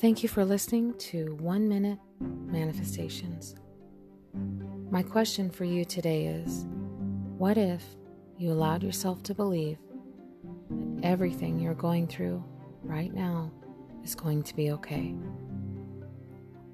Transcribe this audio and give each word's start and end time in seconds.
Thank 0.00 0.22
you 0.22 0.30
for 0.30 0.46
listening 0.46 0.94
to 0.94 1.34
One 1.40 1.68
Minute 1.68 1.98
Manifestations. 2.20 3.54
My 4.90 5.02
question 5.02 5.50
for 5.50 5.64
you 5.64 5.84
today 5.84 6.24
is 6.24 6.64
What 7.36 7.58
if 7.58 7.84
you 8.38 8.50
allowed 8.50 8.82
yourself 8.82 9.22
to 9.24 9.34
believe 9.34 9.76
that 10.70 11.04
everything 11.04 11.60
you're 11.60 11.74
going 11.74 12.06
through 12.06 12.42
right 12.82 13.12
now 13.12 13.52
is 14.02 14.14
going 14.14 14.42
to 14.44 14.56
be 14.56 14.70
okay? 14.70 15.14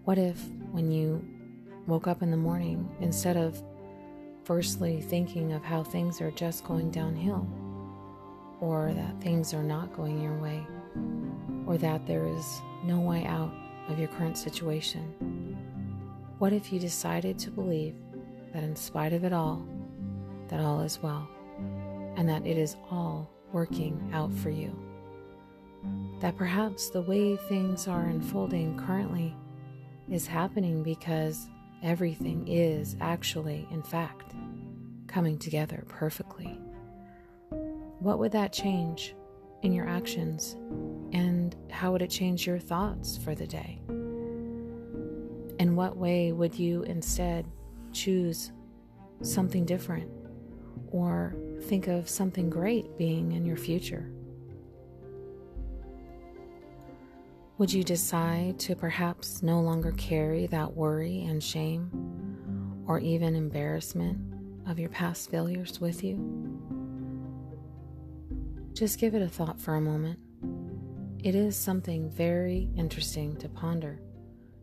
What 0.04 0.18
if, 0.18 0.40
when 0.70 0.93
you 0.93 1.29
woke 1.88 2.06
up 2.06 2.22
in 2.22 2.30
the 2.30 2.36
morning, 2.36 2.88
instead 3.00 3.36
of 3.36 3.61
firstly 4.45 5.00
thinking 5.00 5.52
of 5.52 5.64
how 5.64 5.82
things 5.82 6.20
are 6.20 6.30
just 6.30 6.62
going 6.62 6.93
downhill, 6.93 7.45
or 8.61 8.95
that 8.95 9.20
things 9.20 9.52
are 9.52 9.64
not 9.64 9.96
going 9.96 10.22
your 10.22 10.38
way, 10.38 10.64
or 11.66 11.77
that 11.79 12.06
there 12.06 12.27
is 12.27 12.61
no 12.84 13.01
way 13.01 13.25
out 13.25 13.52
of 13.88 13.98
your 13.98 14.09
current 14.09 14.38
situation? 14.38 15.56
What 16.39 16.52
if 16.52 16.73
you 16.73 16.79
decided 16.79 17.39
to 17.41 17.51
believe 17.51 17.95
that 18.52 18.62
in 18.62 18.77
spite 18.77 19.12
of 19.12 19.25
it 19.25 19.33
all, 19.33 19.66
that 20.48 20.61
all 20.61 20.80
is 20.80 21.02
well, 21.02 21.29
and 22.16 22.29
that 22.29 22.47
it 22.47 22.56
is 22.56 22.77
all 22.91 23.30
working 23.52 24.11
out 24.12 24.33
for 24.33 24.51
you? 24.51 24.75
That 26.20 26.37
perhaps 26.37 26.91
the 26.91 27.02
way 27.02 27.37
things 27.37 27.89
are 27.89 28.06
unfolding 28.06 28.78
currently 28.78 29.34
is 30.11 30.27
happening 30.27 30.83
because 30.83 31.48
everything 31.83 32.47
is 32.48 32.97
actually, 33.01 33.67
in 33.70 33.83
fact, 33.83 34.34
coming 35.06 35.39
together 35.39 35.84
perfectly. 35.89 36.59
What 38.01 38.19
would 38.19 38.33
that 38.33 38.53
change 38.53 39.14
in 39.62 39.73
your 39.73 39.89
actions 39.89 40.56
how 41.77 41.92
would 41.92 42.00
it 42.00 42.08
change 42.08 42.46
your 42.46 42.58
thoughts 42.58 43.19
for 43.19 43.34
the 43.34 43.46
day? 43.46 43.78
In 45.58 45.77
what 45.77 45.98
way 45.98 46.33
would 46.33 46.58
you 46.58 46.83
instead 46.84 47.44
choose 47.92 48.50
something 49.20 49.66
different 49.66 50.10
or 50.91 51.36
think 51.64 51.86
of 51.86 52.08
something 52.08 52.48
great 52.48 52.96
being 52.96 53.33
in 53.33 53.44
your 53.44 53.58
future? 53.58 54.10
Would 57.58 57.70
you 57.70 57.84
decide 57.84 58.58
to 58.61 58.74
perhaps 58.74 59.42
no 59.42 59.61
longer 59.61 59.92
carry 59.92 60.46
that 60.46 60.74
worry 60.74 61.24
and 61.24 61.44
shame 61.44 62.84
or 62.86 63.00
even 63.00 63.36
embarrassment 63.36 64.18
of 64.66 64.78
your 64.78 64.88
past 64.88 65.30
failures 65.30 65.78
with 65.78 66.02
you? 66.02 66.16
Just 68.72 68.98
give 68.98 69.14
it 69.14 69.20
a 69.20 69.28
thought 69.28 69.61
for 69.61 69.74
a 69.74 69.80
moment. 69.80 70.18
It 71.27 71.34
is 71.34 71.56
something 71.56 72.08
very 72.08 72.69
interesting 72.77 73.34
to 73.38 73.48
ponder 73.48 73.98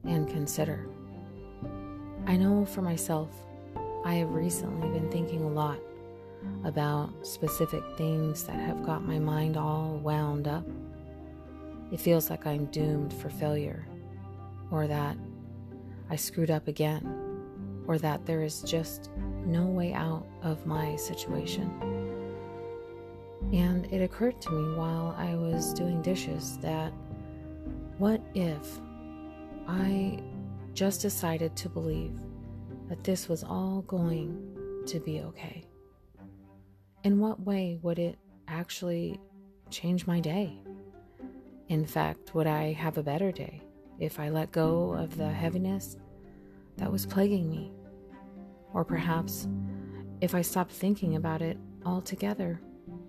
and 0.05 0.29
consider. 0.29 0.87
I 2.25 2.37
know 2.37 2.63
for 2.63 2.81
myself, 2.81 3.27
I 4.05 4.13
have 4.13 4.29
recently 4.29 4.87
been 4.97 5.11
thinking 5.11 5.43
a 5.43 5.49
lot 5.49 5.77
about 6.63 7.27
specific 7.27 7.83
things 7.97 8.45
that 8.45 8.55
have 8.55 8.85
got 8.85 9.03
my 9.03 9.19
mind 9.19 9.57
all 9.57 9.99
wound 10.01 10.47
up 10.47 10.65
it 11.91 11.99
feels 11.99 12.29
like 12.29 12.47
I'm 12.47 12.67
doomed 12.67 13.11
for 13.13 13.29
failure, 13.29 13.85
or 14.71 14.87
that 14.87 15.17
I 16.09 16.15
screwed 16.15 16.49
up 16.49 16.69
again, 16.69 17.03
or 17.87 17.97
that 17.97 18.25
there 18.25 18.41
is 18.41 18.61
just 18.61 19.11
no 19.45 19.65
way 19.65 19.91
out 19.91 20.25
of 20.41 20.65
my 20.65 20.95
situation. 20.95 22.22
And 23.53 23.85
it 23.93 24.01
occurred 24.01 24.41
to 24.41 24.51
me 24.51 24.75
while 24.75 25.15
I 25.15 25.35
was 25.35 25.75
doing 25.75 26.01
dishes 26.01 26.57
that 26.63 26.91
what 27.99 28.19
if 28.33 28.81
I 29.67 30.17
just 30.73 31.01
decided 31.01 31.55
to 31.57 31.69
believe 31.69 32.17
that 32.89 33.03
this 33.03 33.29
was 33.29 33.43
all 33.43 33.83
going 33.83 34.83
to 34.87 34.99
be 34.99 35.21
okay? 35.21 35.65
In 37.03 37.19
what 37.19 37.41
way 37.41 37.77
would 37.83 37.99
it 37.99 38.17
actually 38.47 39.19
change 39.69 40.07
my 40.07 40.19
day? 40.19 40.59
In 41.67 41.85
fact, 41.85 42.33
would 42.33 42.47
I 42.47 42.73
have 42.73 42.97
a 42.97 43.03
better 43.03 43.31
day 43.31 43.61
if 43.99 44.19
I 44.19 44.29
let 44.29 44.51
go 44.51 44.93
of 44.93 45.15
the 45.15 45.29
heaviness 45.29 45.95
that 46.77 46.91
was 46.91 47.05
plaguing 47.05 47.51
me? 47.51 47.71
Or 48.73 48.83
perhaps 48.83 49.47
if 50.21 50.33
I 50.33 50.41
stopped 50.41 50.71
thinking 50.71 51.15
about 51.17 51.43
it 51.43 51.59
altogether 51.85 52.59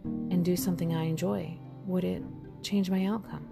and 0.05 0.45
do 0.45 0.57
something 0.57 0.95
I 0.95 1.05
enjoy, 1.05 1.59
would 1.87 2.05
it 2.05 2.23
change 2.63 2.91
my 2.91 3.07
outcome? 3.07 3.49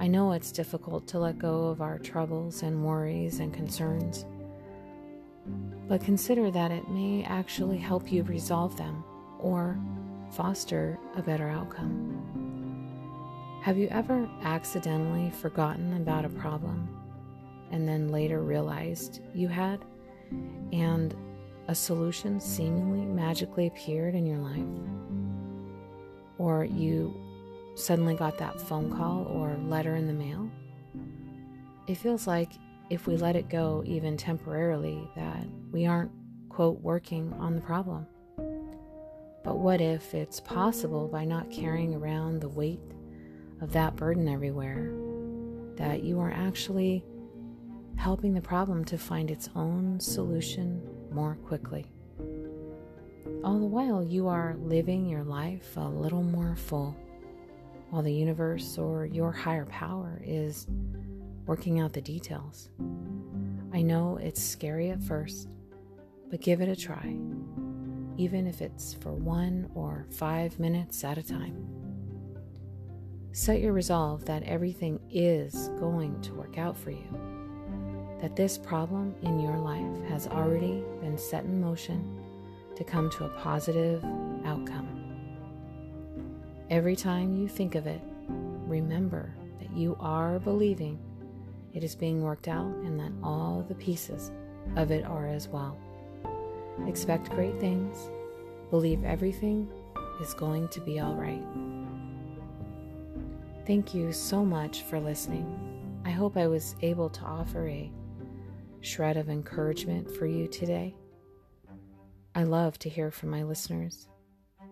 I 0.00 0.08
know 0.08 0.32
it's 0.32 0.50
difficult 0.50 1.06
to 1.08 1.18
let 1.18 1.38
go 1.38 1.68
of 1.68 1.80
our 1.80 1.98
troubles 1.98 2.62
and 2.62 2.84
worries 2.84 3.38
and 3.38 3.54
concerns, 3.54 4.26
but 5.88 6.02
consider 6.02 6.50
that 6.50 6.70
it 6.70 6.88
may 6.88 7.24
actually 7.24 7.78
help 7.78 8.10
you 8.10 8.24
resolve 8.24 8.76
them 8.76 9.04
or 9.38 9.78
foster 10.30 10.98
a 11.16 11.22
better 11.22 11.48
outcome. 11.48 12.18
Have 13.62 13.78
you 13.78 13.86
ever 13.88 14.28
accidentally 14.42 15.30
forgotten 15.30 15.94
about 15.94 16.24
a 16.24 16.30
problem 16.30 16.88
and 17.70 17.86
then 17.86 18.08
later 18.08 18.42
realized 18.42 19.20
you 19.34 19.46
had, 19.46 19.84
and 20.72 21.14
a 21.68 21.74
solution 21.74 22.40
seemingly 22.40 23.04
magically 23.04 23.66
appeared 23.66 24.14
in 24.14 24.26
your 24.26 24.38
life? 24.38 24.66
Or 26.38 26.64
you 26.64 27.14
suddenly 27.74 28.14
got 28.14 28.38
that 28.38 28.60
phone 28.60 28.90
call 28.96 29.24
or 29.26 29.56
letter 29.68 29.96
in 29.96 30.06
the 30.06 30.12
mail? 30.12 30.50
It 31.86 31.96
feels 31.96 32.26
like 32.26 32.52
if 32.90 33.06
we 33.06 33.16
let 33.16 33.36
it 33.36 33.48
go, 33.48 33.82
even 33.86 34.16
temporarily, 34.16 35.08
that 35.16 35.46
we 35.70 35.86
aren't, 35.86 36.10
quote, 36.48 36.80
working 36.80 37.32
on 37.38 37.54
the 37.54 37.62
problem. 37.62 38.06
But 39.42 39.58
what 39.58 39.80
if 39.80 40.14
it's 40.14 40.40
possible 40.40 41.08
by 41.08 41.24
not 41.24 41.50
carrying 41.50 41.94
around 41.94 42.40
the 42.40 42.48
weight 42.48 42.80
of 43.60 43.72
that 43.72 43.96
burden 43.96 44.28
everywhere, 44.28 44.92
that 45.76 46.02
you 46.02 46.20
are 46.20 46.30
actually 46.30 47.04
helping 47.96 48.34
the 48.34 48.40
problem 48.40 48.84
to 48.84 48.98
find 48.98 49.30
its 49.30 49.48
own 49.54 49.98
solution 49.98 50.80
more 51.14 51.36
quickly. 51.46 51.86
All 53.44 53.58
the 53.58 53.66
while, 53.66 54.02
you 54.02 54.28
are 54.28 54.56
living 54.58 55.08
your 55.08 55.24
life 55.24 55.76
a 55.76 55.88
little 55.88 56.22
more 56.22 56.56
full, 56.56 56.96
while 57.90 58.02
the 58.02 58.12
universe 58.12 58.78
or 58.78 59.06
your 59.06 59.32
higher 59.32 59.66
power 59.66 60.20
is 60.24 60.66
working 61.46 61.80
out 61.80 61.92
the 61.92 62.00
details. 62.00 62.70
I 63.72 63.82
know 63.82 64.18
it's 64.20 64.42
scary 64.42 64.90
at 64.90 65.02
first, 65.02 65.48
but 66.30 66.40
give 66.40 66.60
it 66.60 66.68
a 66.68 66.76
try, 66.76 67.16
even 68.16 68.46
if 68.46 68.60
it's 68.60 68.94
for 68.94 69.12
one 69.12 69.70
or 69.74 70.06
five 70.10 70.58
minutes 70.58 71.04
at 71.04 71.18
a 71.18 71.22
time. 71.22 71.68
Set 73.32 73.60
your 73.60 73.72
resolve 73.72 74.24
that 74.26 74.42
everything 74.42 75.00
is 75.10 75.68
going 75.80 76.20
to 76.20 76.34
work 76.34 76.58
out 76.58 76.76
for 76.76 76.90
you, 76.90 77.04
that 78.22 78.36
this 78.36 78.56
problem 78.56 79.14
in 79.22 79.40
your 79.40 79.58
life 79.58 80.08
has 80.08 80.28
already 80.28 80.84
been 81.00 81.18
set 81.18 81.44
in 81.44 81.60
motion 81.60 82.18
to 82.76 82.84
come 82.84 83.10
to 83.10 83.24
a 83.24 83.28
positive 83.40 84.02
outcome. 84.44 84.88
Every 86.70 86.94
time 86.94 87.36
you 87.36 87.48
think 87.48 87.74
of 87.74 87.88
it, 87.88 88.00
remember 88.28 89.34
that 89.58 89.76
you 89.76 89.96
are 89.98 90.38
believing 90.38 91.00
it 91.74 91.82
is 91.82 91.96
being 91.96 92.22
worked 92.22 92.46
out 92.46 92.72
and 92.84 92.98
that 93.00 93.12
all 93.24 93.64
the 93.68 93.74
pieces 93.74 94.30
of 94.76 94.92
it 94.92 95.04
are 95.04 95.26
as 95.26 95.48
well. 95.48 95.76
Expect 96.86 97.30
great 97.30 97.58
things, 97.58 98.08
believe 98.70 99.02
everything 99.04 99.68
is 100.20 100.32
going 100.32 100.68
to 100.68 100.80
be 100.80 101.00
all 101.00 101.14
right. 101.14 101.42
Thank 103.66 103.94
you 103.94 104.12
so 104.12 104.44
much 104.44 104.82
for 104.82 105.00
listening. 105.00 105.58
I 106.04 106.10
hope 106.10 106.36
I 106.36 106.46
was 106.46 106.76
able 106.82 107.10
to 107.10 107.20
offer 107.22 107.68
a 107.68 107.90
shred 108.82 109.16
of 109.16 109.30
encouragement 109.30 110.10
for 110.10 110.26
you 110.26 110.46
today. 110.46 110.94
I 112.34 112.42
love 112.42 112.78
to 112.80 112.88
hear 112.88 113.10
from 113.10 113.30
my 113.30 113.42
listeners. 113.42 114.08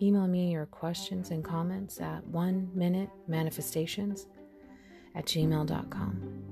Email 0.02 0.26
me 0.26 0.52
your 0.52 0.66
questions 0.66 1.30
and 1.30 1.44
comments 1.44 2.00
at 2.00 2.26
one 2.26 2.70
minute 2.74 3.08
manifestations 3.28 4.26
at 5.14 5.26
gmail.com. 5.26 6.44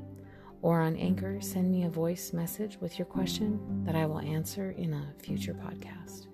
Or 0.60 0.80
on 0.80 0.96
Anchor, 0.96 1.40
send 1.40 1.70
me 1.70 1.84
a 1.84 1.90
voice 1.90 2.32
message 2.32 2.78
with 2.80 2.98
your 2.98 3.06
question 3.06 3.84
that 3.84 3.94
I 3.94 4.06
will 4.06 4.20
answer 4.20 4.72
in 4.72 4.92
a 4.92 5.14
future 5.18 5.54
podcast. 5.54 6.26